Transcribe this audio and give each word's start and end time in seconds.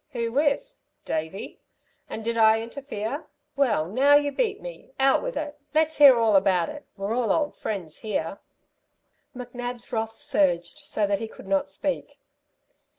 "Who 0.13 0.31
with? 0.31 0.73
Davey? 1.05 1.59
And 2.09 2.25
did 2.25 2.35
I 2.35 2.59
interfere? 2.59 3.27
Well, 3.55 3.85
now 3.87 4.15
you 4.15 4.31
beat 4.31 4.59
me! 4.59 4.89
Out 4.99 5.21
with 5.21 5.37
it! 5.37 5.59
Let's 5.75 5.97
hear 5.97 6.17
all 6.17 6.35
about 6.35 6.69
it. 6.69 6.87
We're 6.97 7.13
all 7.13 7.31
old 7.31 7.55
friends 7.55 7.99
here." 7.99 8.39
McNab's 9.35 9.91
wrath 9.93 10.15
surged 10.17 10.79
so 10.79 11.05
that 11.05 11.19
he 11.19 11.27
could 11.27 11.47
not 11.47 11.69
speak. 11.69 12.17